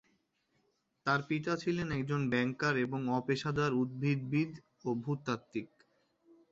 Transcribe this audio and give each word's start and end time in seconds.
তাঁর 1.05 1.19
পিতা 1.29 1.53
ছিলেন 1.57 1.87
একজন 1.91 2.21
ব্যাংকার 2.29 2.73
এবং 2.85 2.99
অপেশাদার 3.19 3.71
উদ্ভিদবিদ/ভূতাত্ত্বিক। 3.73 5.69